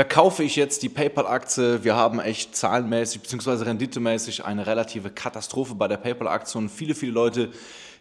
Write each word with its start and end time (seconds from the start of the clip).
Verkaufe 0.00 0.42
ich 0.44 0.56
jetzt 0.56 0.82
die 0.82 0.88
PayPal-Aktie? 0.88 1.84
Wir 1.84 1.94
haben 1.94 2.20
echt 2.20 2.56
zahlenmäßig 2.56 3.20
bzw. 3.20 3.64
renditemäßig 3.64 4.46
eine 4.46 4.66
relative 4.66 5.10
Katastrophe 5.10 5.74
bei 5.74 5.88
der 5.88 5.98
PayPal-Aktie 5.98 6.58
und 6.58 6.70
viele, 6.70 6.94
viele 6.94 7.12
Leute 7.12 7.50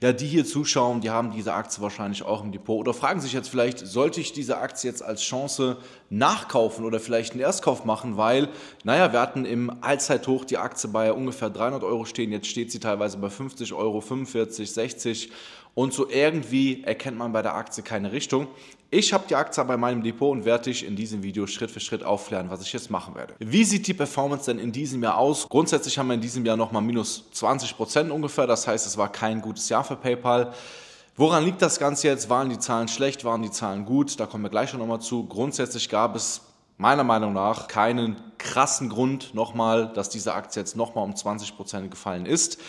ja, 0.02 0.14
die 0.14 0.28
hier 0.28 0.46
zuschauen, 0.46 1.02
die 1.02 1.10
haben 1.10 1.32
diese 1.32 1.52
Aktie 1.54 1.84
wahrscheinlich 1.84 2.24
auch 2.24 2.42
im 2.42 2.54
Depot 2.54 2.80
oder 2.80 2.94
fragen 2.94 3.20
sich 3.20 3.34
jetzt 3.34 3.50
vielleicht, 3.50 3.80
sollte 3.80 4.22
ich 4.22 4.32
diese 4.32 4.60
Aktie 4.60 4.90
jetzt 4.90 5.04
als 5.04 5.22
Chance 5.22 5.76
nachkaufen 6.10 6.86
oder 6.86 7.02
vielleicht 7.02 7.34
einen 7.34 7.42
Erstkauf 7.42 7.84
machen, 7.84 8.16
weil, 8.16 8.48
naja, 8.86 9.12
wir 9.12 9.20
hatten 9.20 9.44
im 9.44 9.70
Allzeithoch 9.82 10.46
die 10.46 10.58
Aktie 10.58 10.90
bei 10.90 11.12
ungefähr 11.12 11.50
300 11.50 11.84
Euro 11.84 12.06
stehen, 12.06 12.32
jetzt 12.32 12.48
steht 12.48 12.72
sie 12.72 12.80
teilweise 12.80 13.18
bei 13.18 13.30
50 13.30 13.74
Euro, 13.74 14.00
45, 14.00 14.72
60 14.72 15.32
und 15.80 15.94
so 15.94 16.10
irgendwie 16.10 16.84
erkennt 16.84 17.18
man 17.18 17.32
bei 17.32 17.42
der 17.42 17.56
Aktie 17.56 17.82
keine 17.84 18.12
Richtung. 18.12 18.48
Ich 18.90 19.14
habe 19.14 19.24
die 19.30 19.36
Aktie 19.36 19.64
bei 19.64 19.78
meinem 19.78 20.04
Depot 20.04 20.30
und 20.30 20.44
werde 20.44 20.66
dich 20.66 20.86
in 20.86 20.98
diesem 20.98 21.24
Video 21.24 21.48
Schritt 21.48 21.72
für 21.72 21.80
Schritt 21.80 22.04
aufklären, 22.04 22.50
was 22.50 22.62
ich 22.62 22.74
jetzt 22.74 22.92
machen 22.92 23.16
werde. 23.16 23.34
Wie 23.40 23.64
sieht 23.64 23.88
die 23.88 23.94
Performance 23.94 24.52
denn 24.52 24.60
in 24.60 24.74
diesem 24.74 25.02
Jahr 25.02 25.18
aus? 25.18 25.48
Grundsätzlich 25.48 25.98
haben 25.98 26.08
wir 26.08 26.16
in 26.16 26.22
diesem 26.22 26.46
Jahr 26.46 26.58
nochmal 26.58 26.82
minus 26.82 27.32
20 27.32 27.78
Prozent 27.78 28.12
ungefähr, 28.12 28.46
das 28.46 28.68
heißt, 28.68 28.86
es 28.86 28.98
war 28.98 29.10
kein 29.10 29.40
gutes 29.40 29.70
Jahr 29.70 29.86
für 29.86 29.96
PayPal. 29.96 30.54
Woran 31.16 31.46
liegt 31.46 31.62
das 31.62 31.80
Ganze 31.80 32.10
jetzt? 32.10 32.30
Waren 32.30 32.50
die 32.50 32.60
Zahlen 32.60 32.90
schlecht? 32.90 33.24
Waren 33.24 33.42
die 33.42 33.52
Zahlen 33.52 33.86
gut? 33.86 34.20
Da 34.20 34.26
kommen 34.26 34.44
wir 34.44 34.50
gleich 34.50 34.72
schon 34.72 34.82
nochmal 34.82 35.00
zu. 35.00 35.28
Grundsätzlich 35.28 35.88
gab 35.88 36.14
es 36.14 36.42
meiner 36.78 37.06
Meinung 37.06 37.32
nach 37.32 37.70
keinen 37.70 38.18
krassen 38.38 38.90
Grund 38.90 39.34
nochmal, 39.34 39.94
dass 39.94 40.10
diese 40.10 40.34
Aktie 40.34 40.62
jetzt 40.62 40.76
nochmal 40.76 41.06
um 41.06 41.16
20 41.16 41.56
Prozent 41.56 41.90
gefallen 41.90 42.26
ist. 42.26 42.60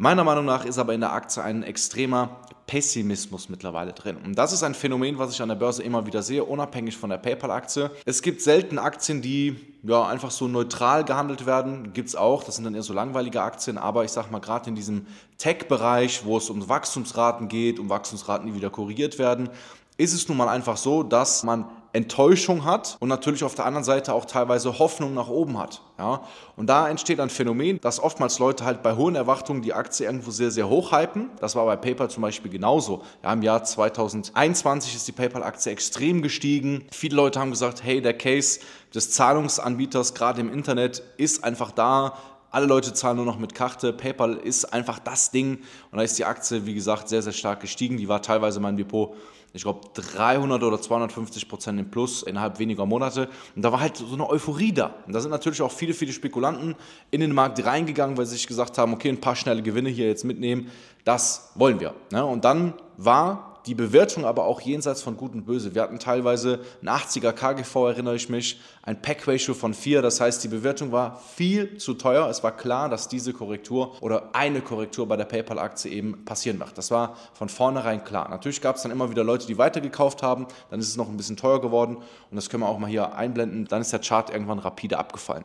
Meiner 0.00 0.22
Meinung 0.22 0.44
nach 0.44 0.64
ist 0.64 0.78
aber 0.78 0.94
in 0.94 1.00
der 1.00 1.12
Aktie 1.12 1.42
ein 1.42 1.64
extremer 1.64 2.36
Pessimismus 2.68 3.48
mittlerweile 3.48 3.92
drin. 3.92 4.16
Und 4.24 4.38
das 4.38 4.52
ist 4.52 4.62
ein 4.62 4.74
Phänomen, 4.74 5.18
was 5.18 5.32
ich 5.32 5.42
an 5.42 5.48
der 5.48 5.56
Börse 5.56 5.82
immer 5.82 6.06
wieder 6.06 6.22
sehe, 6.22 6.44
unabhängig 6.44 6.96
von 6.96 7.10
der 7.10 7.16
PayPal-Aktie. 7.16 7.90
Es 8.04 8.22
gibt 8.22 8.40
selten 8.40 8.78
Aktien, 8.78 9.22
die 9.22 9.56
ja, 9.82 10.06
einfach 10.06 10.30
so 10.30 10.46
neutral 10.46 11.04
gehandelt 11.04 11.46
werden. 11.46 11.94
Gibt 11.94 12.10
es 12.10 12.14
auch, 12.14 12.44
das 12.44 12.54
sind 12.54 12.64
dann 12.64 12.76
eher 12.76 12.84
so 12.84 12.92
langweilige 12.92 13.42
Aktien, 13.42 13.76
aber 13.76 14.04
ich 14.04 14.12
sage 14.12 14.30
mal, 14.30 14.38
gerade 14.38 14.70
in 14.70 14.76
diesem 14.76 15.08
Tech-Bereich, 15.38 16.24
wo 16.24 16.36
es 16.36 16.48
um 16.48 16.68
Wachstumsraten 16.68 17.48
geht, 17.48 17.80
um 17.80 17.88
Wachstumsraten, 17.88 18.46
die 18.46 18.54
wieder 18.54 18.70
korrigiert 18.70 19.18
werden, 19.18 19.50
ist 19.96 20.12
es 20.12 20.28
nun 20.28 20.36
mal 20.36 20.48
einfach 20.48 20.76
so, 20.76 21.02
dass 21.02 21.42
man 21.42 21.64
Enttäuschung 21.92 22.64
hat 22.64 22.96
und 23.00 23.08
natürlich 23.08 23.44
auf 23.44 23.54
der 23.54 23.64
anderen 23.64 23.84
Seite 23.84 24.12
auch 24.12 24.24
teilweise 24.24 24.78
Hoffnung 24.78 25.14
nach 25.14 25.28
oben 25.28 25.58
hat. 25.58 25.80
Ja? 25.98 26.22
Und 26.56 26.66
da 26.68 26.88
entsteht 26.88 27.18
ein 27.18 27.30
Phänomen, 27.30 27.80
dass 27.80 28.00
oftmals 28.00 28.38
Leute 28.38 28.64
halt 28.64 28.82
bei 28.82 28.94
hohen 28.94 29.14
Erwartungen 29.14 29.62
die 29.62 29.72
Aktie 29.72 30.06
irgendwo 30.06 30.30
sehr, 30.30 30.50
sehr 30.50 30.68
hoch 30.68 30.92
hypen. 30.92 31.30
Das 31.40 31.56
war 31.56 31.64
bei 31.64 31.76
PayPal 31.76 32.10
zum 32.10 32.22
Beispiel 32.22 32.50
genauso. 32.50 33.02
Ja, 33.22 33.32
Im 33.32 33.42
Jahr 33.42 33.64
2021 33.64 34.94
ist 34.94 35.08
die 35.08 35.12
PayPal-Aktie 35.12 35.72
extrem 35.72 36.22
gestiegen. 36.22 36.86
Viele 36.92 37.16
Leute 37.16 37.40
haben 37.40 37.50
gesagt, 37.50 37.82
hey, 37.82 38.02
der 38.02 38.16
Case 38.16 38.60
des 38.94 39.10
Zahlungsanbieters 39.10 40.14
gerade 40.14 40.40
im 40.40 40.52
Internet 40.52 41.02
ist 41.16 41.44
einfach 41.44 41.72
da 41.72 42.18
alle 42.50 42.66
Leute 42.66 42.92
zahlen 42.94 43.16
nur 43.16 43.26
noch 43.26 43.38
mit 43.38 43.54
Karte. 43.54 43.92
PayPal 43.92 44.34
ist 44.36 44.72
einfach 44.72 44.98
das 44.98 45.30
Ding. 45.30 45.58
Und 45.90 45.98
da 45.98 46.02
ist 46.02 46.18
die 46.18 46.24
Aktie, 46.24 46.66
wie 46.66 46.74
gesagt, 46.74 47.08
sehr, 47.08 47.22
sehr 47.22 47.32
stark 47.32 47.60
gestiegen. 47.60 47.96
Die 47.96 48.08
war 48.08 48.22
teilweise 48.22 48.60
mein 48.60 48.76
Depot 48.76 49.14
ich 49.54 49.62
glaube, 49.62 49.80
300 49.94 50.62
oder 50.62 50.80
250 50.80 51.48
Prozent 51.48 51.80
im 51.80 51.90
Plus 51.90 52.22
innerhalb 52.22 52.58
weniger 52.58 52.84
Monate. 52.84 53.28
Und 53.56 53.62
da 53.62 53.72
war 53.72 53.80
halt 53.80 53.96
so 53.96 54.12
eine 54.12 54.28
Euphorie 54.28 54.72
da. 54.72 54.94
Und 55.06 55.14
da 55.14 55.20
sind 55.20 55.30
natürlich 55.30 55.62
auch 55.62 55.72
viele, 55.72 55.94
viele 55.94 56.12
Spekulanten 56.12 56.74
in 57.10 57.20
den 57.20 57.34
Markt 57.34 57.64
reingegangen, 57.64 58.16
weil 58.18 58.26
sie 58.26 58.36
sich 58.36 58.46
gesagt 58.46 58.76
haben, 58.76 58.92
okay, 58.92 59.08
ein 59.08 59.20
paar 59.20 59.36
schnelle 59.36 59.62
Gewinne 59.62 59.88
hier 59.88 60.06
jetzt 60.06 60.24
mitnehmen, 60.24 60.70
das 61.04 61.52
wollen 61.54 61.80
wir. 61.80 61.94
Ne? 62.12 62.24
Und 62.24 62.44
dann 62.44 62.74
war 62.98 63.47
die 63.68 63.74
Bewertung 63.74 64.24
aber 64.24 64.44
auch 64.44 64.62
jenseits 64.62 65.02
von 65.02 65.18
Gut 65.18 65.34
und 65.34 65.44
Böse. 65.44 65.74
Wir 65.74 65.82
hatten 65.82 65.98
teilweise 65.98 66.60
ein 66.82 66.88
80er 66.88 67.32
KGV, 67.32 67.76
erinnere 67.88 68.16
ich 68.16 68.30
mich, 68.30 68.58
ein 68.82 69.02
Pack-Ratio 69.02 69.52
von 69.52 69.74
4. 69.74 70.00
Das 70.00 70.22
heißt, 70.22 70.42
die 70.42 70.48
Bewertung 70.48 70.90
war 70.90 71.20
viel 71.36 71.76
zu 71.76 71.92
teuer. 71.92 72.26
Es 72.30 72.42
war 72.42 72.56
klar, 72.56 72.88
dass 72.88 73.08
diese 73.08 73.34
Korrektur 73.34 74.02
oder 74.02 74.30
eine 74.34 74.62
Korrektur 74.62 75.06
bei 75.06 75.18
der 75.18 75.26
PayPal-Aktie 75.26 75.90
eben 75.90 76.24
passieren 76.24 76.58
wird. 76.58 76.78
Das 76.78 76.90
war 76.90 77.16
von 77.34 77.50
vornherein 77.50 78.02
klar. 78.04 78.30
Natürlich 78.30 78.62
gab 78.62 78.76
es 78.76 78.82
dann 78.82 78.90
immer 78.90 79.10
wieder 79.10 79.22
Leute, 79.22 79.46
die 79.46 79.58
weitergekauft 79.58 80.22
haben. 80.22 80.46
Dann 80.70 80.80
ist 80.80 80.88
es 80.88 80.96
noch 80.96 81.10
ein 81.10 81.18
bisschen 81.18 81.36
teuer 81.36 81.60
geworden. 81.60 81.96
Und 81.96 82.36
das 82.36 82.48
können 82.48 82.62
wir 82.62 82.68
auch 82.70 82.78
mal 82.78 82.88
hier 82.88 83.12
einblenden. 83.14 83.66
Dann 83.66 83.82
ist 83.82 83.92
der 83.92 84.00
Chart 84.00 84.30
irgendwann 84.30 84.60
rapide 84.60 84.98
abgefallen. 84.98 85.44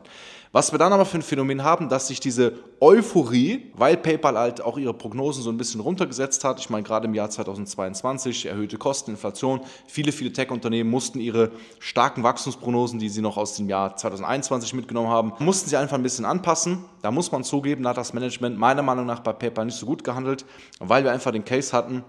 Was 0.54 0.70
wir 0.70 0.78
dann 0.78 0.92
aber 0.92 1.04
für 1.04 1.18
ein 1.18 1.22
Phänomen 1.22 1.64
haben, 1.64 1.88
dass 1.88 2.06
sich 2.06 2.20
diese 2.20 2.52
Euphorie, 2.78 3.72
weil 3.74 3.96
PayPal 3.96 4.38
halt 4.38 4.60
auch 4.60 4.78
ihre 4.78 4.94
Prognosen 4.94 5.42
so 5.42 5.50
ein 5.50 5.56
bisschen 5.56 5.80
runtergesetzt 5.80 6.44
hat, 6.44 6.60
ich 6.60 6.70
meine 6.70 6.84
gerade 6.84 7.08
im 7.08 7.14
Jahr 7.14 7.28
2022, 7.28 8.13
erhöhte 8.46 8.78
Kosten, 8.78 9.12
Inflation, 9.12 9.60
viele, 9.86 10.12
viele 10.12 10.32
Tech-Unternehmen 10.32 10.90
mussten 10.90 11.20
ihre 11.20 11.52
starken 11.78 12.22
Wachstumsprognosen, 12.22 12.98
die 12.98 13.08
sie 13.08 13.20
noch 13.20 13.36
aus 13.36 13.56
dem 13.56 13.68
Jahr 13.68 13.96
2021 13.96 14.74
mitgenommen 14.74 15.08
haben, 15.08 15.32
mussten 15.38 15.68
sie 15.68 15.76
einfach 15.76 15.96
ein 15.96 16.02
bisschen 16.02 16.24
anpassen. 16.24 16.84
Da 17.02 17.10
muss 17.10 17.30
man 17.32 17.44
zugeben, 17.44 17.82
da 17.82 17.90
hat 17.90 17.96
das 17.96 18.12
Management 18.12 18.58
meiner 18.58 18.82
Meinung 18.82 19.06
nach 19.06 19.20
bei 19.20 19.32
PayPal 19.32 19.66
nicht 19.66 19.78
so 19.78 19.86
gut 19.86 20.04
gehandelt, 20.04 20.44
weil 20.78 21.04
wir 21.04 21.12
einfach 21.12 21.32
den 21.32 21.44
Case 21.44 21.72
hatten, 21.72 22.04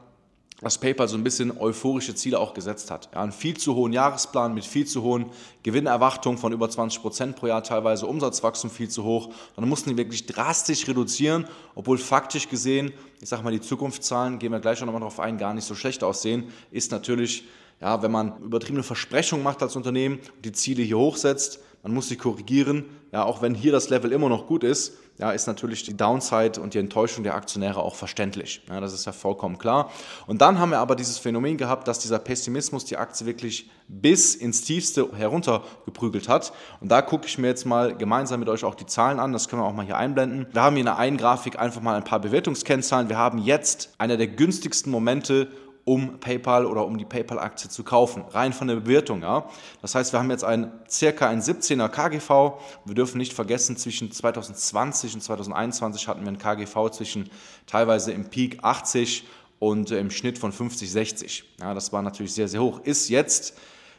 dass 0.62 0.78
PayPal 0.78 1.08
so 1.08 1.18
ein 1.18 1.24
bisschen 1.24 1.58
euphorische 1.58 2.16
Ziele 2.16 2.40
auch 2.40 2.54
gesetzt 2.54 2.90
hat. 2.90 3.10
Ja, 3.14 3.22
einen 3.22 3.34
viel 3.34 3.58
zu 3.58 3.76
hohen 3.76 3.92
Jahresplan 3.92 4.54
mit 4.54 4.66
viel 4.66 4.88
zu 4.88 5.04
hohen 5.04 5.26
Gewinnerwartungen 5.64 6.38
von 6.38 6.54
über 6.54 6.70
20 6.70 7.02
Prozent 7.02 7.36
pro 7.36 7.48
Jahr, 7.48 7.62
teilweise 7.62 8.08
Umsatzwachstum 8.08 8.70
viel 8.70 8.90
zu 8.90 9.04
hoch. 9.04 9.30
Dann 9.56 9.68
mussten 9.68 9.90
die 9.90 9.98
wirklich 9.98 10.26
drastisch 10.26 10.88
reduzieren, 10.88 11.46
obwohl 11.76 11.98
faktisch 11.98 12.48
gesehen, 12.48 12.94
ich 13.20 13.28
sage 13.28 13.44
mal, 13.44 13.52
die 13.52 13.62
Zukunftszahlen, 13.62 14.40
gehen 14.40 14.54
wir 14.54 14.60
gleich 14.60 14.80
noch 14.80 14.88
mal 14.88 15.00
darauf 15.00 15.20
ein, 15.20 15.38
gar 15.38 15.54
nicht 15.54 15.66
so 15.66 15.76
schlecht 15.76 16.04
aussehen, 16.04 16.46
ist 16.72 16.92
natürlich, 16.92 17.44
ja, 17.82 18.02
wenn 18.02 18.12
man 18.12 18.42
übertriebene 18.42 18.84
Versprechungen 18.84 19.44
macht 19.44 19.62
als 19.62 19.76
Unternehmen 19.76 20.20
und 20.36 20.46
die 20.46 20.52
Ziele 20.52 20.84
hier 20.84 20.98
hochsetzt, 20.98 21.60
man 21.84 21.94
muss 21.94 22.10
sie 22.10 22.16
korrigieren, 22.16 22.86
ja, 23.12 23.24
auch 23.24 23.42
wenn 23.42 23.54
hier 23.54 23.72
das 23.72 23.90
Level 23.90 24.12
immer 24.12 24.28
noch 24.28 24.48
gut 24.48 24.64
ist, 24.64 24.94
ja, 25.18 25.32
ist 25.32 25.48
natürlich 25.48 25.84
die 25.84 25.96
Downside 25.96 26.60
und 26.60 26.74
die 26.74 26.80
Enttäuschung 26.80 27.24
der 27.24 27.36
Aktionäre 27.36 27.82
auch 27.82 27.96
verständlich. 27.96 28.62
Ja, 28.68 28.82
das 28.82 28.92
ist 28.92 29.06
ja 29.06 29.14
vollkommen 29.14 29.58
klar. 29.58 29.90
Und 30.28 30.42
dann 30.42 30.60
haben 30.60 30.72
wir 30.72 30.80
aber 30.80 30.96
dieses 30.96 31.20
Phänomen 31.20 31.58
gehabt, 31.58 31.88
dass 31.88 32.00
dieser 32.00 32.20
Pessimismus 32.20 32.84
die 32.84 32.98
Aktie 32.98 33.26
wirklich 33.26 33.70
bis 33.88 34.36
ins 34.36 34.64
Tiefste 34.64 35.10
heruntergeprügelt 35.16 36.28
hat. 36.28 36.52
Und 36.82 36.92
da 36.92 37.02
gucke 37.02 37.28
ich 37.28 37.38
mir 37.38 37.48
jetzt 37.48 37.66
mal 37.66 37.96
gemeinsam 37.96 38.42
mit 38.42 38.50
euch 38.50 38.66
auch 38.66 38.76
die 38.76 38.88
Zahlen 38.88 39.20
an. 39.20 39.32
Das 39.32 39.48
können 39.48 39.62
wir 39.62 39.68
auch 39.68 39.74
mal 39.74 39.86
hier 39.86 39.98
einblenden. 39.98 40.48
Wir 40.52 40.64
haben 40.64 40.76
hier 40.76 40.82
in 40.82 40.88
der 40.88 40.98
einen 40.98 41.16
Grafik 41.16 41.58
einfach 41.60 41.82
mal 41.82 41.96
ein 41.96 42.04
paar 42.04 42.20
Bewertungskennzahlen. 42.20 43.08
Wir 43.08 43.18
haben 43.18 43.38
jetzt 43.38 43.94
einer 43.98 44.18
der 44.18 44.28
günstigsten 44.28 44.92
Momente, 44.92 45.48
um 45.86 46.20
PayPal 46.20 46.66
oder 46.66 46.86
um 46.86 46.98
die 46.98 47.06
PayPal-Aktie 47.06 47.70
zu 47.70 47.84
kaufen. 47.84 48.24
Rein 48.32 48.54
von 48.54 48.68
der 48.68 48.76
Bewertung. 48.76 49.22
Ja. 49.22 49.48
Das 49.82 49.96
heißt, 49.96 50.12
wir 50.14 50.20
haben 50.20 50.32
jetzt 50.32 50.44
ein 50.44 50.72
circa 50.90 51.30
ein 51.30 51.42
17er 51.42 51.88
KGV. 51.88 52.60
Wir 52.86 52.96
dürfen 52.96 53.20
nicht 53.20 53.34
vergessen, 53.34 53.78
zwischen 53.78 54.12
2020 54.12 55.14
und 55.14 55.22
2021 55.22 56.08
hatten 56.08 56.24
wir 56.24 56.32
ein 56.32 56.40
KGV 56.40 56.90
zwischen 56.90 57.30
teilweise 57.68 58.12
im 58.12 58.26
Peak 58.26 58.64
80 58.64 59.26
und 59.60 59.92
im 59.92 60.10
Schnitt 60.10 60.40
von 60.40 60.52
50, 60.52 60.92
60. 60.92 61.44
Ja, 61.60 61.74
das 61.74 61.94
war 61.94 62.02
natürlich 62.02 62.34
sehr, 62.34 62.48
sehr 62.48 62.62
hoch. 62.62 62.80
Ist 62.84 63.10
jetzt 63.10 63.56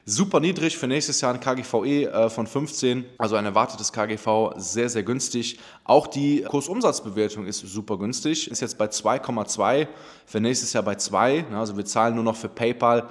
Super 0.09 0.39
niedrig 0.39 0.79
für 0.79 0.87
nächstes 0.87 1.21
Jahr 1.21 1.35
ein 1.35 1.41
KGVE 1.41 2.05
äh, 2.05 2.31
von 2.31 2.47
15, 2.47 3.07
also 3.19 3.35
ein 3.35 3.45
erwartetes 3.45 3.93
KGV 3.93 4.53
sehr, 4.57 4.89
sehr 4.89 5.03
günstig. 5.03 5.59
Auch 5.83 6.07
die 6.07 6.43
Kursumsatzbewertung 6.43 7.45
ist 7.45 7.59
super 7.59 7.99
günstig, 7.99 8.49
ist 8.49 8.61
jetzt 8.61 8.79
bei 8.79 8.85
2,2, 8.85 9.89
für 10.25 10.41
nächstes 10.41 10.73
Jahr 10.75 10.85
bei 10.85 10.95
2. 10.95 11.47
Also 11.53 11.77
wir 11.77 11.85
zahlen 11.85 12.15
nur 12.15 12.23
noch 12.23 12.37
für 12.37 12.49
PayPal 12.49 13.09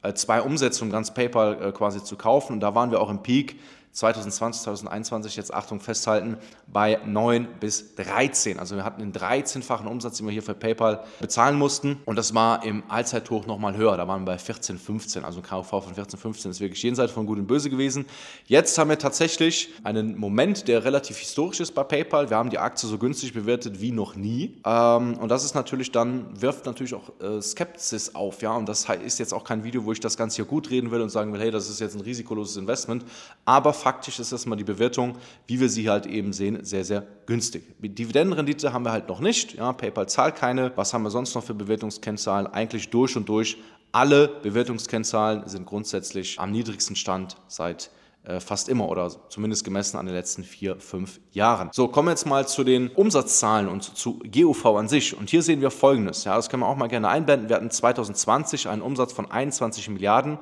äh, 0.00 0.14
zwei 0.14 0.40
Umsätze, 0.40 0.82
um 0.82 0.90
ganz 0.90 1.12
PayPal 1.12 1.60
äh, 1.60 1.72
quasi 1.72 2.02
zu 2.02 2.16
kaufen. 2.16 2.54
Und 2.54 2.60
da 2.60 2.74
waren 2.74 2.90
wir 2.90 3.02
auch 3.02 3.10
im 3.10 3.22
Peak 3.22 3.56
2020, 3.98 4.62
2021 4.62 5.36
jetzt 5.36 5.52
Achtung 5.52 5.80
festhalten, 5.80 6.36
bei 6.68 7.00
9 7.04 7.48
bis 7.58 7.96
13. 7.96 8.60
Also 8.60 8.76
wir 8.76 8.84
hatten 8.84 9.02
einen 9.02 9.12
13-fachen 9.12 9.88
Umsatz, 9.88 10.18
den 10.18 10.26
wir 10.26 10.32
hier 10.32 10.42
für 10.42 10.54
PayPal 10.54 11.02
bezahlen 11.18 11.58
mussten. 11.58 11.96
Und 12.04 12.16
das 12.16 12.32
war 12.32 12.64
im 12.64 12.84
Allzeithoch 12.88 13.46
nochmal 13.46 13.76
höher. 13.76 13.96
Da 13.96 14.06
waren 14.06 14.22
wir 14.22 14.26
bei 14.26 14.38
14, 14.38 14.78
15. 14.78 15.24
Also 15.24 15.40
ein 15.40 15.42
KV 15.42 15.68
von 15.68 15.94
14, 15.94 16.18
15 16.18 16.50
ist 16.52 16.60
wirklich 16.60 16.82
jenseits 16.82 17.12
von 17.12 17.26
Gut 17.26 17.38
und 17.38 17.46
Böse 17.46 17.70
gewesen. 17.70 18.06
Jetzt 18.46 18.78
haben 18.78 18.88
wir 18.88 18.98
tatsächlich 18.98 19.70
einen 19.82 20.16
Moment, 20.16 20.68
der 20.68 20.84
relativ 20.84 21.18
historisch 21.18 21.58
ist 21.60 21.74
bei 21.74 21.82
PayPal. 21.82 22.30
Wir 22.30 22.36
haben 22.36 22.50
die 22.50 22.58
Aktie 22.58 22.88
so 22.88 22.98
günstig 22.98 23.32
bewertet 23.32 23.80
wie 23.80 23.90
noch 23.90 24.14
nie. 24.14 24.60
Ähm, 24.64 25.18
und 25.18 25.28
das 25.28 25.44
ist 25.44 25.56
natürlich 25.56 25.90
dann, 25.90 26.40
wirft 26.40 26.66
natürlich 26.66 26.94
auch 26.94 27.10
äh, 27.20 27.42
Skepsis 27.42 28.14
auf. 28.14 28.42
Ja? 28.42 28.52
Und 28.52 28.68
das 28.68 28.86
ist 29.04 29.18
jetzt 29.18 29.34
auch 29.34 29.42
kein 29.42 29.64
Video, 29.64 29.84
wo 29.84 29.90
ich 29.90 29.98
das 29.98 30.16
Ganze 30.16 30.36
hier 30.36 30.44
gut 30.44 30.70
reden 30.70 30.92
will 30.92 31.00
und 31.00 31.10
sagen 31.10 31.32
will, 31.32 31.40
hey, 31.40 31.50
das 31.50 31.68
ist 31.68 31.80
jetzt 31.80 31.96
ein 31.96 32.02
risikoloses 32.02 32.56
Investment. 32.56 33.04
Aber 33.44 33.72
faktisch 33.88 34.18
ist 34.18 34.32
erstmal 34.32 34.58
die 34.58 34.64
Bewertung, 34.64 35.16
wie 35.46 35.60
wir 35.60 35.70
sie 35.70 35.88
halt 35.88 36.04
eben 36.04 36.34
sehen, 36.34 36.62
sehr, 36.62 36.84
sehr 36.84 37.06
günstig. 37.24 37.62
Dividendenrendite 37.80 38.74
haben 38.74 38.84
wir 38.84 38.92
halt 38.92 39.08
noch 39.08 39.20
nicht. 39.20 39.54
Ja, 39.54 39.72
PayPal 39.72 40.06
zahlt 40.06 40.36
keine. 40.36 40.76
Was 40.76 40.92
haben 40.92 41.04
wir 41.04 41.10
sonst 41.10 41.34
noch 41.34 41.42
für 41.42 41.54
Bewertungskennzahlen? 41.54 42.46
Eigentlich 42.48 42.90
durch 42.90 43.16
und 43.16 43.26
durch. 43.30 43.56
Alle 43.90 44.28
Bewertungskennzahlen 44.28 45.48
sind 45.48 45.64
grundsätzlich 45.64 46.38
am 46.38 46.50
niedrigsten 46.50 46.96
Stand 46.96 47.36
seit 47.46 47.90
äh, 48.24 48.40
fast 48.40 48.68
immer 48.68 48.86
oder 48.90 49.10
zumindest 49.30 49.64
gemessen 49.64 49.96
an 49.96 50.04
den 50.04 50.14
letzten 50.14 50.44
vier, 50.44 50.78
fünf 50.78 51.18
Jahren. 51.32 51.70
So, 51.72 51.88
kommen 51.88 52.08
wir 52.08 52.12
jetzt 52.12 52.26
mal 52.26 52.46
zu 52.46 52.64
den 52.64 52.90
Umsatzzahlen 52.90 53.68
und 53.68 53.84
zu 53.96 54.18
GUV 54.18 54.66
an 54.76 54.88
sich. 54.88 55.16
Und 55.16 55.30
hier 55.30 55.40
sehen 55.42 55.62
wir 55.62 55.70
folgendes. 55.70 56.24
Ja, 56.24 56.36
das 56.36 56.50
können 56.50 56.62
wir 56.62 56.66
auch 56.66 56.76
mal 56.76 56.88
gerne 56.88 57.08
einblenden. 57.08 57.48
Wir 57.48 57.56
hatten 57.56 57.70
2020 57.70 58.68
einen 58.68 58.82
Umsatz 58.82 59.14
von 59.14 59.30
21 59.30 59.88
Milliarden 59.88 60.38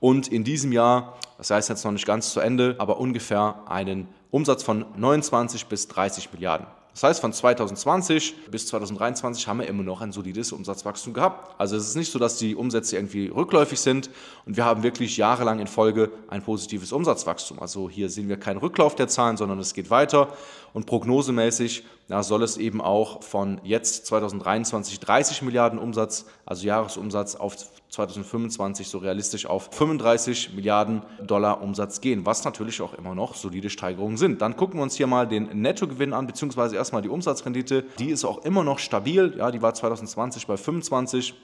und 0.00 0.28
in 0.28 0.44
diesem 0.44 0.72
Jahr, 0.72 1.18
das 1.38 1.50
heißt 1.50 1.68
jetzt 1.68 1.84
noch 1.84 1.92
nicht 1.92 2.06
ganz 2.06 2.32
zu 2.32 2.40
Ende, 2.40 2.76
aber 2.78 2.98
ungefähr 2.98 3.62
einen 3.66 4.08
Umsatz 4.30 4.62
von 4.62 4.84
29 4.96 5.66
bis 5.66 5.88
30 5.88 6.32
Milliarden. 6.32 6.66
Das 6.98 7.04
heißt, 7.04 7.20
von 7.20 7.32
2020 7.32 8.50
bis 8.50 8.66
2023 8.66 9.46
haben 9.46 9.60
wir 9.60 9.68
immer 9.68 9.84
noch 9.84 10.00
ein 10.00 10.10
solides 10.10 10.50
Umsatzwachstum 10.50 11.14
gehabt. 11.14 11.54
Also 11.56 11.76
es 11.76 11.86
ist 11.86 11.94
nicht 11.94 12.10
so, 12.10 12.18
dass 12.18 12.38
die 12.38 12.56
Umsätze 12.56 12.96
irgendwie 12.96 13.28
rückläufig 13.28 13.78
sind 13.78 14.10
und 14.46 14.56
wir 14.56 14.64
haben 14.64 14.82
wirklich 14.82 15.16
jahrelang 15.16 15.60
in 15.60 15.68
Folge 15.68 16.10
ein 16.26 16.42
positives 16.42 16.90
Umsatzwachstum. 16.90 17.60
Also 17.60 17.88
hier 17.88 18.10
sehen 18.10 18.28
wir 18.28 18.36
keinen 18.36 18.58
Rücklauf 18.58 18.96
der 18.96 19.06
Zahlen, 19.06 19.36
sondern 19.36 19.60
es 19.60 19.74
geht 19.74 19.90
weiter 19.90 20.32
und 20.72 20.86
prognosemäßig 20.86 21.84
ja, 22.08 22.24
soll 22.24 22.42
es 22.42 22.56
eben 22.56 22.80
auch 22.80 23.22
von 23.22 23.60
jetzt 23.62 24.06
2023 24.06 24.98
30 24.98 25.42
Milliarden 25.42 25.78
Umsatz, 25.78 26.24
also 26.46 26.66
Jahresumsatz 26.66 27.36
auf 27.36 27.54
2025 27.90 28.88
so 28.88 28.98
realistisch 28.98 29.46
auf 29.46 29.70
35 29.72 30.54
Milliarden 30.54 31.02
Dollar 31.26 31.62
Umsatz 31.62 32.00
gehen, 32.00 32.26
was 32.26 32.44
natürlich 32.44 32.82
auch 32.82 32.94
immer 32.94 33.14
noch 33.14 33.34
solide 33.34 33.70
Steigerungen 33.70 34.16
sind. 34.16 34.42
Dann 34.42 34.56
gucken 34.56 34.78
wir 34.78 34.82
uns 34.82 34.96
hier 34.96 35.06
mal 35.06 35.26
den 35.26 35.62
Nettogewinn 35.62 36.12
an, 36.12 36.26
beziehungsweise 36.26 36.76
erstmal 36.76 37.02
die 37.02 37.08
Umsatzrendite. 37.08 37.84
Die 37.98 38.10
ist 38.10 38.24
auch 38.24 38.44
immer 38.44 38.62
noch 38.62 38.78
stabil. 38.78 39.34
Ja, 39.38 39.50
die 39.50 39.62
war 39.62 39.74
2020 39.74 40.46
bei 40.46 40.56
25. 40.56 41.34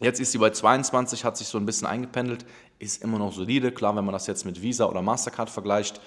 Jetzt 0.00 0.20
ist 0.20 0.32
sie 0.32 0.38
bei 0.38 0.50
22, 0.50 1.24
hat 1.24 1.36
sich 1.36 1.48
so 1.48 1.58
ein 1.58 1.66
bisschen 1.66 1.86
eingependelt, 1.86 2.46
ist 2.78 3.02
immer 3.04 3.18
noch 3.18 3.32
solide. 3.32 3.70
Klar, 3.70 3.94
wenn 3.96 4.04
man 4.04 4.14
das 4.14 4.26
jetzt 4.26 4.46
mit 4.46 4.62
Visa 4.62 4.86
oder 4.86 5.02
Mastercard 5.02 5.50
vergleicht, 5.50 6.00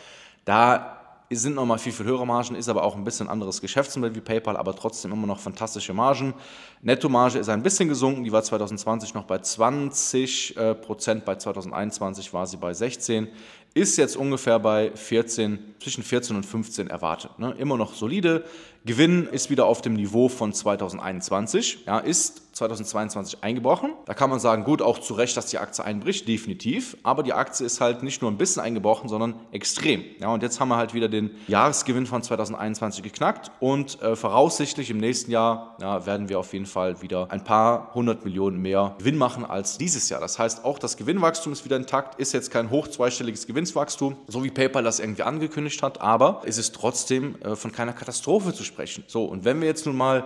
da 0.45 1.02
sind 1.35 1.55
nochmal 1.55 1.77
viel, 1.77 1.91
viel 1.91 2.05
höhere 2.05 2.25
Margen, 2.25 2.55
ist 2.55 2.69
aber 2.69 2.83
auch 2.83 2.95
ein 2.95 3.03
bisschen 3.03 3.29
anderes 3.29 3.61
Geschäftsmodell 3.61 4.15
wie 4.15 4.21
PayPal, 4.21 4.57
aber 4.57 4.75
trotzdem 4.75 5.11
immer 5.11 5.27
noch 5.27 5.39
fantastische 5.39 5.93
Margen. 5.93 6.33
Nettomarge 6.81 7.39
ist 7.39 7.49
ein 7.49 7.63
bisschen 7.63 7.89
gesunken, 7.89 8.23
die 8.23 8.31
war 8.31 8.43
2020 8.43 9.13
noch 9.13 9.25
bei 9.25 9.39
20 9.39 10.57
äh, 10.57 10.75
Prozent, 10.75 11.25
bei 11.25 11.35
2021 11.35 12.33
war 12.33 12.47
sie 12.47 12.57
bei 12.57 12.73
16 12.73 13.29
ist 13.73 13.97
jetzt 13.97 14.15
ungefähr 14.15 14.59
bei 14.59 14.91
14, 14.93 15.75
zwischen 15.79 16.03
14 16.03 16.35
und 16.35 16.45
15 16.45 16.87
erwartet. 16.89 17.39
Ne? 17.39 17.55
Immer 17.57 17.75
noch 17.77 17.95
solide. 17.95 18.45
Gewinn 18.85 19.27
ist 19.27 19.49
wieder 19.49 19.65
auf 19.65 19.81
dem 19.81 19.93
Niveau 19.93 20.27
von 20.27 20.51
2021, 20.51 21.85
ja, 21.85 21.99
ist 21.99 22.43
2022 22.53 23.43
eingebrochen. 23.43 23.93
Da 24.05 24.13
kann 24.13 24.29
man 24.29 24.39
sagen, 24.39 24.63
gut, 24.63 24.81
auch 24.81 24.99
zu 24.99 25.13
Recht, 25.15 25.35
dass 25.37 25.47
die 25.47 25.57
Aktie 25.57 25.83
einbricht, 25.83 26.27
definitiv. 26.27 26.97
Aber 27.01 27.23
die 27.23 27.33
Aktie 27.33 27.65
ist 27.65 27.81
halt 27.81 28.03
nicht 28.03 28.21
nur 28.21 28.29
ein 28.29 28.37
bisschen 28.37 28.61
eingebrochen, 28.61 29.09
sondern 29.09 29.35
extrem. 29.51 30.03
Ja, 30.19 30.33
und 30.33 30.43
jetzt 30.43 30.59
haben 30.59 30.67
wir 30.67 30.77
halt 30.77 30.93
wieder 30.93 31.09
den 31.09 31.31
Jahresgewinn 31.47 32.05
von 32.05 32.21
2021 32.21 33.03
geknackt 33.03 33.51
und 33.59 34.01
äh, 34.01 34.15
voraussichtlich 34.15 34.91
im 34.91 34.97
nächsten 34.97 35.31
Jahr 35.31 35.77
ja, 35.81 36.05
werden 36.05 36.29
wir 36.29 36.37
auf 36.37 36.53
jeden 36.53 36.67
Fall 36.67 37.01
wieder 37.01 37.31
ein 37.31 37.43
paar 37.43 37.93
hundert 37.95 38.23
Millionen 38.23 38.61
mehr 38.61 38.95
Gewinn 38.99 39.17
machen 39.17 39.45
als 39.45 39.77
dieses 39.77 40.09
Jahr. 40.09 40.21
Das 40.21 40.37
heißt, 40.37 40.63
auch 40.63 40.77
das 40.77 40.97
Gewinnwachstum 40.97 41.53
ist 41.53 41.65
wieder 41.65 41.77
intakt, 41.77 42.19
ist 42.19 42.33
jetzt 42.33 42.51
kein 42.51 42.69
hoch 42.69 42.87
zweistelliges 42.87 43.47
Gewinnswachstum, 43.47 44.17
so 44.27 44.43
wie 44.43 44.51
PayPal 44.51 44.83
das 44.83 44.99
irgendwie 44.99 45.23
angekündigt 45.23 45.81
hat, 45.81 46.01
aber 46.01 46.41
es 46.45 46.57
ist 46.59 46.75
trotzdem 46.75 47.41
äh, 47.41 47.55
von 47.55 47.71
keiner 47.71 47.93
Katastrophe 47.93 48.53
zu 48.53 48.63
sprechen. 48.63 48.72
So, 49.07 49.25
und 49.25 49.45
wenn 49.45 49.61
wir 49.61 49.67
jetzt 49.67 49.85
nun 49.85 49.95
mal 49.95 50.25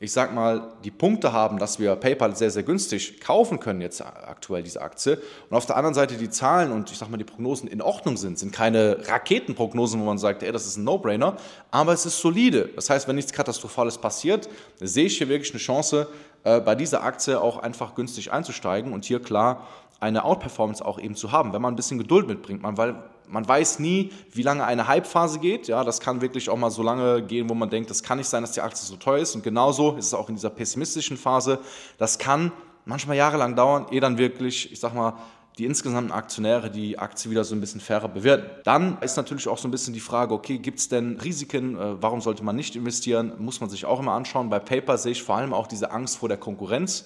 ich 0.00 0.12
sag 0.12 0.34
mal, 0.34 0.72
die 0.82 0.90
Punkte 0.90 1.32
haben, 1.32 1.58
dass 1.58 1.78
wir 1.78 1.94
PayPal 1.94 2.34
sehr, 2.34 2.50
sehr 2.50 2.64
günstig 2.64 3.20
kaufen 3.20 3.60
können, 3.60 3.80
jetzt 3.80 4.02
aktuell 4.02 4.62
diese 4.62 4.82
Aktie, 4.82 5.20
und 5.48 5.56
auf 5.56 5.66
der 5.66 5.76
anderen 5.76 5.94
Seite 5.94 6.16
die 6.16 6.28
Zahlen 6.28 6.72
und 6.72 6.90
ich 6.90 6.98
sag 6.98 7.08
mal, 7.10 7.16
die 7.16 7.24
Prognosen 7.24 7.68
in 7.68 7.80
Ordnung 7.80 8.16
sind, 8.16 8.38
sind 8.38 8.52
keine 8.52 8.98
Raketenprognosen, 9.06 10.00
wo 10.00 10.04
man 10.04 10.18
sagt, 10.18 10.42
ey, 10.42 10.50
das 10.50 10.66
ist 10.66 10.78
ein 10.78 10.84
No-Brainer, 10.84 11.36
aber 11.70 11.92
es 11.92 12.06
ist 12.06 12.18
solide. 12.18 12.70
Das 12.74 12.90
heißt, 12.90 13.06
wenn 13.06 13.16
nichts 13.16 13.32
Katastrophales 13.32 13.98
passiert, 13.98 14.48
sehe 14.80 15.06
ich 15.06 15.18
hier 15.18 15.28
wirklich 15.28 15.52
eine 15.52 15.60
Chance, 15.60 16.08
äh, 16.42 16.60
bei 16.60 16.74
dieser 16.74 17.04
Aktie 17.04 17.40
auch 17.40 17.58
einfach 17.58 17.94
günstig 17.94 18.32
einzusteigen 18.32 18.92
und 18.92 19.04
hier 19.04 19.22
klar 19.22 19.66
eine 20.00 20.24
Outperformance 20.24 20.84
auch 20.84 20.98
eben 20.98 21.14
zu 21.14 21.30
haben, 21.30 21.52
wenn 21.52 21.62
man 21.62 21.72
ein 21.72 21.76
bisschen 21.76 21.98
Geduld 21.98 22.26
mitbringt. 22.26 22.62
Man, 22.62 22.76
weil 22.76 22.96
man 23.28 23.46
weiß 23.46 23.78
nie, 23.78 24.12
wie 24.32 24.42
lange 24.42 24.64
eine 24.64 24.88
Hype-Phase 24.88 25.38
geht. 25.38 25.68
Ja, 25.68 25.84
das 25.84 26.00
kann 26.00 26.20
wirklich 26.20 26.50
auch 26.50 26.56
mal 26.56 26.70
so 26.70 26.82
lange 26.82 27.22
gehen, 27.22 27.48
wo 27.48 27.54
man 27.54 27.70
denkt, 27.70 27.90
das 27.90 28.02
kann 28.02 28.18
nicht 28.18 28.28
sein, 28.28 28.42
dass 28.42 28.52
die 28.52 28.60
Aktie 28.60 28.84
so 28.84 28.96
teuer 28.96 29.18
ist. 29.18 29.34
Und 29.34 29.42
genauso 29.42 29.96
ist 29.96 30.06
es 30.06 30.14
auch 30.14 30.28
in 30.28 30.34
dieser 30.34 30.50
pessimistischen 30.50 31.16
Phase. 31.16 31.58
Das 31.98 32.18
kann 32.18 32.52
manchmal 32.84 33.16
jahrelang 33.16 33.56
dauern, 33.56 33.86
ehe 33.90 34.00
dann 34.00 34.18
wirklich, 34.18 34.70
ich 34.72 34.80
sag 34.80 34.94
mal, 34.94 35.14
die 35.58 35.66
insgesamten 35.66 36.10
Aktionäre 36.10 36.68
die 36.68 36.98
Aktie 36.98 37.30
wieder 37.30 37.44
so 37.44 37.54
ein 37.54 37.60
bisschen 37.60 37.80
fairer 37.80 38.08
bewerten. 38.08 38.50
Dann 38.64 38.98
ist 39.00 39.16
natürlich 39.16 39.46
auch 39.46 39.58
so 39.58 39.68
ein 39.68 39.70
bisschen 39.70 39.94
die 39.94 40.00
Frage, 40.00 40.34
okay, 40.34 40.58
gibt 40.58 40.80
es 40.80 40.88
denn 40.88 41.20
Risiken? 41.20 41.76
Äh, 41.76 42.02
warum 42.02 42.20
sollte 42.20 42.42
man 42.42 42.56
nicht 42.56 42.74
investieren? 42.74 43.34
Muss 43.38 43.60
man 43.60 43.70
sich 43.70 43.84
auch 43.84 44.00
immer 44.00 44.12
anschauen. 44.12 44.50
Bei 44.50 44.58
Paper 44.58 44.98
sehe 44.98 45.12
ich 45.12 45.22
vor 45.22 45.36
allem 45.36 45.52
auch 45.52 45.68
diese 45.68 45.92
Angst 45.92 46.18
vor 46.18 46.28
der 46.28 46.38
Konkurrenz. 46.38 47.04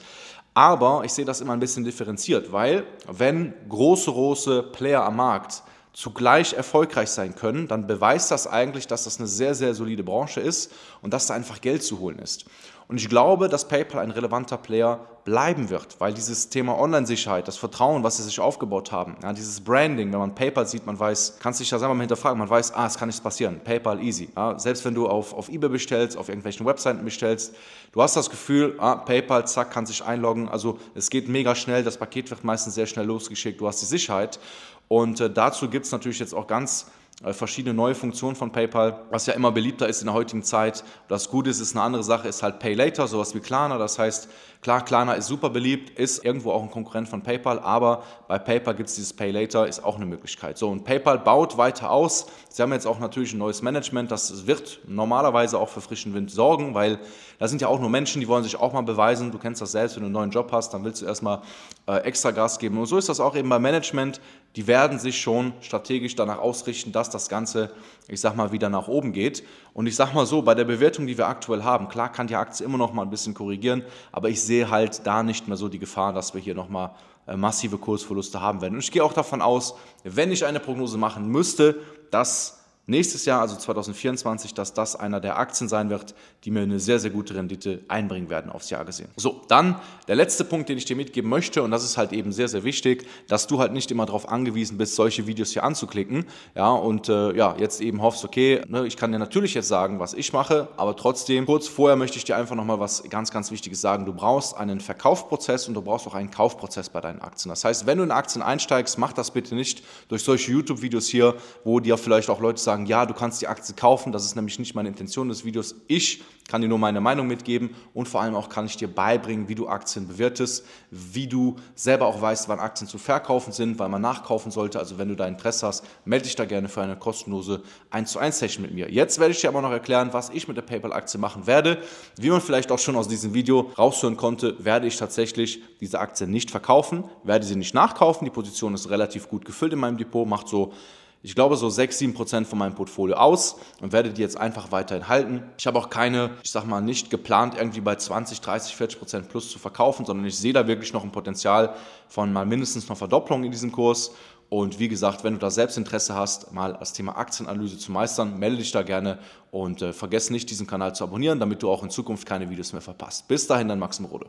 Aber 0.55 1.03
ich 1.05 1.13
sehe 1.13 1.27
das 1.27 1.41
immer 1.41 1.53
ein 1.53 1.61
bisschen 1.61 1.85
differenziert, 1.85 2.51
weil 2.51 2.85
wenn 3.07 3.53
große, 3.69 4.11
große 4.11 4.63
Player 4.63 5.05
am 5.05 5.17
Markt 5.17 5.63
zugleich 5.99 6.53
erfolgreich 6.53 7.11
sein 7.11 7.35
können, 7.35 7.67
dann 7.67 7.89
beweist 7.89 8.31
das 8.31 8.47
eigentlich, 8.47 8.87
dass 8.87 9.03
das 9.03 9.19
eine 9.19 9.27
sehr, 9.27 9.57
sehr 9.57 9.75
solide 9.75 10.05
Branche 10.05 10.41
ist 10.41 10.71
und 11.03 11.13
dass 11.13 11.27
da 11.27 11.35
einfach 11.35 11.61
Geld 11.61 11.83
zu 11.83 11.99
holen 11.99 12.21
ist. 12.21 12.45
Und 12.89 12.97
ich 12.97 13.11
glaube, 13.11 13.51
dass 13.51 13.69
PayPal 13.69 14.01
ein 14.01 14.11
relevanter 14.11 14.57
Player 14.57 15.01
bleiben 15.25 15.69
wird, 15.69 16.01
weil 16.01 16.15
dieses 16.15 16.49
Thema 16.49 16.79
Online-Sicherheit, 16.81 17.47
das 17.47 17.59
Vertrauen, 17.59 18.03
was 18.03 18.17
sie 18.17 18.23
sich 18.23 18.41
aufgebaut 18.41 18.93
haben, 18.93 19.15
ja, 19.23 19.35
dieses 19.35 19.61
Branding, 19.61 20.11
wenn 20.11 20.19
man 20.19 20.35
PayPal 20.35 20.67
sieht, 20.67 20.87
man 20.87 20.99
weiß, 20.99 21.37
kannst 21.39 21.61
dich 21.61 21.69
da 21.69 21.79
selber 21.79 21.93
mal 21.93 22.01
hinterfragen, 22.01 22.39
man 22.39 22.49
weiß, 22.49 22.73
ah, 22.73 22.87
es 22.87 22.97
kann 22.97 23.09
nichts 23.09 23.21
passieren, 23.21 23.61
PayPal 23.63 24.03
easy. 24.03 24.31
Ja, 24.35 24.59
selbst 24.59 24.87
wenn 24.87 24.95
du 24.95 25.07
auf, 25.07 25.35
auf 25.35 25.51
eBay 25.51 25.69
bestellst, 25.69 26.17
auf 26.17 26.31
irgendwelchen 26.31 26.65
Webseiten 26.65 27.05
bestellst, 27.05 27.55
du 27.93 28.01
hast 28.01 28.17
das 28.17 28.31
Gefühl, 28.31 28.75
ah, 28.79 28.97
PayPal, 28.97 29.47
zack, 29.47 29.71
kann 29.71 29.85
sich 29.85 30.03
einloggen, 30.03 30.49
also 30.49 30.79
es 30.95 31.11
geht 31.11 31.29
mega 31.29 31.55
schnell, 31.55 31.85
das 31.85 31.99
Paket 31.99 32.31
wird 32.31 32.43
meistens 32.43 32.75
sehr 32.75 32.87
schnell 32.87 33.05
losgeschickt, 33.05 33.61
du 33.61 33.69
hast 33.69 33.83
die 33.83 33.87
Sicherheit. 33.87 34.41
Und 34.89 35.21
äh, 35.21 35.29
dazu 35.29 35.69
gibt 35.69 35.85
es 35.85 35.93
natürlich 35.93 36.21
jetzt 36.21 36.35
auch 36.35 36.47
ganz 36.47 36.87
verschiedene 37.33 37.75
neue 37.75 37.95
Funktionen 37.95 38.37
von 38.37 38.53
PayPal, 38.53 39.03
was 39.11 39.27
ja 39.27 39.35
immer 39.35 39.51
beliebter 39.51 39.89
ist 39.89 40.01
in 40.01 40.07
der 40.07 40.15
heutigen 40.15 40.45
Zeit. 40.45 40.85
Das 41.09 41.29
Gute 41.29 41.51
ist, 41.51 41.61
ist 41.61 41.75
eine 41.75 41.83
andere 41.83 42.05
Sache, 42.05 42.29
ist 42.29 42.43
halt 42.43 42.61
Pay 42.61 42.75
Later, 42.75 43.09
sowas 43.09 43.35
wie 43.35 43.41
Klarna. 43.41 43.77
Das 43.77 43.99
heißt, 43.99 44.29
klar, 44.61 44.85
Klarna 44.85 45.15
ist 45.15 45.27
super 45.27 45.51
beliebt, 45.51 45.99
ist 45.99 46.25
irgendwo 46.25 46.53
auch 46.53 46.63
ein 46.63 46.71
Konkurrent 46.71 47.09
von 47.09 47.23
PayPal, 47.23 47.59
aber 47.59 48.03
bei 48.27 48.39
PayPal 48.39 48.75
gibt 48.75 48.89
es 48.89 48.95
dieses 48.97 49.13
Pay 49.13 49.31
Later, 49.31 49.67
ist 49.67 49.85
auch 49.85 49.97
eine 49.97 50.07
Möglichkeit. 50.07 50.59
So, 50.59 50.69
und 50.69 50.85
PayPal 50.85 51.19
baut 51.19 51.57
weiter 51.57 51.91
aus. 51.91 52.27
Sie 52.49 52.63
haben 52.63 52.73
jetzt 52.73 52.87
auch 52.87 52.99
natürlich 52.99 53.33
ein 53.33 53.39
neues 53.39 53.63
Management, 53.63 54.11
das 54.11 54.47
wird 54.47 54.81
normalerweise 54.87 55.59
auch 55.59 55.69
für 55.69 55.81
frischen 55.81 56.15
Wind 56.15 56.31
sorgen, 56.31 56.75
weil 56.75 56.99
da 57.39 57.47
sind 57.47 57.63
ja 57.63 57.69
auch 57.69 57.79
nur 57.79 57.91
Menschen, 57.91 58.21
die 58.21 58.27
wollen 58.27 58.43
sich 58.43 58.57
auch 58.57 58.73
mal 58.73 58.83
beweisen. 58.83 59.31
Du 59.31 59.39
kennst 59.39 59.63
das 59.63 59.73
selbst, 59.73 59.95
wenn 59.95 60.03
du 60.03 60.07
einen 60.07 60.15
neuen 60.15 60.31
Job 60.31 60.51
hast, 60.51 60.75
dann 60.75 60.83
willst 60.85 61.03
du 61.03 61.07
erstmal 61.07 61.43
äh, 61.87 61.99
extra 61.99 62.33
Gas 62.33 62.59
geben. 62.59 62.79
Und 62.79 62.87
so 62.87 62.99
ist 62.99 63.09
das 63.09 63.21
auch 63.21 63.37
eben 63.37 63.49
beim 63.49 63.63
Management 63.63 64.21
die 64.57 64.67
werden 64.67 64.99
sich 64.99 65.21
schon 65.21 65.53
strategisch 65.61 66.17
danach 66.17 66.39
ausrichten, 66.39 66.91
dass 66.91 67.11
das 67.11 67.29
Ganze, 67.29 67.71
ich 68.09 68.21
sag 68.21 68.35
mal, 68.35 68.51
wieder 68.51 68.69
nach 68.69 68.89
oben 68.89 69.13
geht. 69.13 69.45
Und 69.75 69.87
ich 69.87 69.95
sag 69.95 70.15
mal 70.15 70.27
so, 70.27 70.43
bei 70.43 70.55
der 70.55 70.65
Bewertung, 70.65 71.07
die 71.07 71.17
wir 71.17 71.29
aktuell 71.29 71.63
haben, 71.63 71.89
klar 71.89 72.11
kann 72.11 72.27
die 72.27 72.35
Aktie 72.35 72.65
immer 72.65 72.79
noch 72.79 72.93
mal 72.93 73.03
ein 73.03 73.11
bisschen 73.11 73.35
korrigieren, 73.35 73.85
aber 74.11 74.31
ich 74.31 74.43
sehe 74.49 74.69
halt 74.71 75.07
da 75.07 75.23
nicht 75.23 75.47
mehr 75.47 75.57
so 75.57 75.69
die 75.69 75.79
Gefahr, 75.79 76.13
dass 76.13 76.35
wir 76.35 76.41
hier 76.41 76.55
noch 76.55 76.69
mal 76.69 76.95
äh, 77.29 77.37
massive 77.37 77.79
Kursverluste 77.79 78.41
haben 78.41 78.61
werden. 78.61 78.75
Und 78.75 78.81
ich 78.81 78.91
gehe 78.91 79.05
auch 79.05 79.13
davon 79.13 79.43
aus, 79.43 79.75
wenn 80.03 80.33
ich 80.33 80.45
eine 80.45 80.59
Prognose 80.59 80.99
machen 80.99 81.29
müsste, 81.29 81.77
dass 82.11 82.65
nächstes 82.89 83.25
Jahr, 83.25 83.41
also 83.41 83.57
2024, 83.57 84.55
dass 84.55 84.73
das 84.73 84.97
einer 84.97 85.21
der 85.21 85.39
Aktien 85.39 85.69
sein 85.69 85.91
wird, 85.91 86.15
die 86.45 86.51
mir 86.51 86.63
eine 86.63 86.81
sehr, 86.81 86.99
sehr 86.99 87.11
gute 87.11 87.35
Rendite 87.35 87.81
einbringen 87.89 88.31
werden 88.31 88.51
aufs 88.51 88.71
Jahr 88.71 88.85
gesehen. 88.85 89.09
So, 89.17 89.43
dann 89.49 89.77
der 90.09 90.17
letzte 90.17 90.45
Punkt, 90.45 90.69
den 90.69 90.79
ich 90.79 90.85
dir 90.85 90.97
mitgeben 90.97 91.31
möchte, 91.31 91.63
und 91.63 91.71
das 91.71 91.85
ist 91.85 91.97
halt 91.97 92.13
eben 92.13 92.33
sehr, 92.33 92.49
sehr 92.49 92.65
wichtig, 92.65 93.07
dass 93.29 93.47
du 93.47 93.59
halt 93.59 93.73
nicht 93.73 93.91
immer 93.91 94.07
darauf 94.07 94.29
angewiesen 94.29 94.79
bist, 94.79 94.95
solche 94.95 95.27
Videos 95.27 95.53
hier 95.53 95.65
anzuklicken, 95.65 96.25
ja, 96.55 96.71
und 96.71 97.09
äh, 97.09 97.35
ja, 97.37 97.55
jetzt 97.59 97.81
eben 97.81 98.03
hoffst, 98.03 98.25
okay, 98.25 98.63
ne, 98.69 98.87
ich 98.87 98.97
kann 98.97 99.13
dir 99.13 99.19
natürlich 99.19 99.55
jetzt 99.55 99.69
sagen, 99.69 100.01
was 100.01 100.15
ich 100.15 100.33
mache, 100.33 100.69
aber 100.77 100.97
trotzdem, 100.97 101.47
kurz 101.47 101.69
vorher 101.69 101.97
möchte 101.97 102.17
ich 102.17 102.25
dir 102.25 102.37
einfach 102.37 102.57
nochmal 102.57 102.81
was 102.81 103.03
ganz, 103.11 103.31
ganz 103.31 103.51
Wichtiges 103.51 103.81
sagen. 103.81 104.07
Du 104.07 104.13
brauchst 104.13 104.57
einen 104.57 104.81
Verkaufsprozess 104.81 105.69
und 105.69 105.75
du 105.75 105.83
brauchst 105.83 106.07
auch 106.07 106.15
einen 106.15 106.31
Kaufprozess 106.31 106.89
bei 106.89 107.01
deinen 107.01 107.21
Aktien. 107.21 107.51
Das 107.51 107.65
heißt, 107.65 107.87
wenn 107.87 107.99
du 107.99 108.05
in 108.05 108.11
Aktien 108.11 108.43
einsteigst, 108.43 108.99
mach 108.99 109.13
das 109.13 109.31
bitte 109.31 109.55
nicht 109.55 109.83
durch 110.09 110.23
solche 110.23 110.53
YouTube-Videos 110.53 111.07
hier, 111.09 111.35
wo 111.65 111.81
dir 111.81 111.97
vielleicht 111.99 112.31
auch 112.31 112.41
Leute 112.41 112.61
sagen, 112.61 112.78
sagen, 112.79 112.87
ja, 112.87 113.07
du 113.07 113.15
kannst 113.15 113.43
die 113.43 113.49
Aktie 113.49 113.75
kaufen. 113.75 114.13
Das 114.13 114.25
ist 114.25 114.37
nämlich 114.37 114.59
nicht 114.59 114.75
meine 114.75 114.89
Intention 114.89 115.29
des 115.29 115.45
Videos. 115.45 115.75
Ich 115.89 116.23
kann 116.49 116.63
dir 116.63 116.69
nur 116.69 116.79
meine 116.79 117.01
Meinung 117.01 117.27
mitgeben 117.27 117.75
und 117.93 118.09
vor 118.09 118.23
allem 118.23 118.35
auch 118.35 118.49
kann 118.49 118.65
ich 118.65 118.77
dir 118.79 118.89
beibringen, 118.89 119.49
wie 119.49 119.55
du 119.55 119.69
Aktien 119.69 120.09
bewertest, 120.09 120.65
wie 120.91 121.27
du 121.27 121.57
selber 121.75 122.07
auch 122.07 122.23
weißt, 122.23 122.49
wann 122.49 122.59
Aktien 122.59 122.89
zu 122.89 122.97
verkaufen 122.97 123.53
sind, 123.53 123.79
weil 123.79 123.91
man 123.91 124.01
nachkaufen 124.01 124.51
sollte. 124.51 124.79
Also 124.79 124.97
wenn 124.97 125.09
du 125.09 125.15
da 125.15 125.27
Interesse 125.27 125.67
hast, 125.67 125.85
melde 126.07 126.25
dich 126.25 126.37
da 126.37 126.47
gerne 126.47 126.71
für 126.71 126.81
eine 126.81 126.97
kostenlose 126.97 127.63
1 127.91 128.13
zu 128.13 128.19
1 128.19 128.39
Session 128.39 128.63
mit 128.63 128.73
mir. 128.73 128.91
Jetzt 128.91 129.19
werde 129.19 129.33
ich 129.33 129.41
dir 129.43 129.49
aber 129.49 129.61
noch 129.61 129.71
erklären, 129.71 130.13
was 130.13 130.31
ich 130.31 130.49
mit 130.49 130.57
der 130.57 130.63
PayPal-Aktie 130.63 131.21
machen 131.21 131.47
werde. 131.47 131.83
Wie 132.17 132.31
man 132.31 132.41
vielleicht 132.41 132.73
auch 132.73 132.79
schon 132.79 132.97
aus 132.97 133.09
diesem 133.09 133.35
Video 133.35 133.71
raushören 133.77 134.17
konnte, 134.17 134.65
werde 134.65 134.87
ich 134.87 134.97
tatsächlich 134.97 135.63
diese 135.81 136.01
Aktie 136.01 136.27
nicht 136.27 136.51
verkaufen, 136.51 137.05
werde 137.25 137.45
sie 137.45 137.57
nicht 137.57 137.75
nachkaufen. 137.75 138.25
Die 138.25 138.31
Position 138.31 138.73
ist 138.73 138.89
relativ 138.89 139.29
gut 139.29 139.45
gefüllt 139.45 139.75
in 139.75 139.81
meinem 139.81 139.99
Depot, 139.99 140.27
macht 140.27 140.49
so 140.49 140.73
ich 141.23 141.35
glaube, 141.35 141.57
so 141.57 141.69
6, 141.69 141.99
7 141.99 142.15
Prozent 142.15 142.47
von 142.47 142.59
meinem 142.59 142.75
Portfolio 142.75 143.17
aus 143.17 143.57
und 143.81 143.93
werde 143.93 144.11
die 144.11 144.23
jetzt 144.23 144.37
einfach 144.37 144.71
weiterhin 144.71 145.09
halten. 145.09 145.43
Ich 145.59 145.67
habe 145.67 145.79
auch 145.79 145.91
keine, 145.91 146.31
ich 146.45 146.51
sag 146.51 146.65
mal, 146.65 146.81
nicht 146.81 147.11
geplant, 147.11 147.55
irgendwie 147.57 147.81
bei 147.81 147.97
20, 147.97 148.41
30, 148.41 148.77
40 148.77 148.99
Prozent 148.99 149.29
plus 149.29 149.51
zu 149.51 149.59
verkaufen, 149.59 150.07
sondern 150.07 150.27
ich 150.27 150.39
sehe 150.39 150.53
da 150.53 150.67
wirklich 150.67 150.93
noch 150.93 151.03
ein 151.03 151.13
Potenzial 151.13 151.75
von 152.09 152.33
mal 152.33 152.47
mindestens 152.47 152.89
einer 152.89 152.97
Verdopplung 152.97 153.43
in 153.45 153.51
diesem 153.51 153.73
Kurs. 153.73 154.13
Und 154.49 154.79
wie 154.79 154.89
gesagt, 154.89 155.25
wenn 155.25 155.35
du 155.35 155.39
da 155.39 155.51
selbst 155.51 155.77
Interesse 155.77 156.15
hast, 156.15 156.53
mal 156.53 156.75
das 156.79 156.93
Thema 156.95 157.19
Aktienanalyse 157.19 157.79
zu 157.79 157.93
meistern, 157.93 158.39
melde 158.39 158.59
dich 158.59 158.73
da 158.73 158.83
gerne 158.83 159.19
und 159.51 159.83
äh, 159.83 159.93
vergiss 159.93 160.31
nicht, 160.31 160.49
diesen 160.49 160.67
Kanal 160.67 160.95
zu 160.95 161.05
abonnieren, 161.05 161.39
damit 161.39 161.63
du 161.63 161.71
auch 161.71 161.83
in 161.83 161.91
Zukunft 161.91 162.27
keine 162.27 162.49
Videos 162.49 162.73
mehr 162.73 162.81
verpasst. 162.81 163.29
Bis 163.29 163.47
dahin, 163.47 163.69
dein 163.69 163.79
Maxim 163.79 164.07
Rode. 164.07 164.27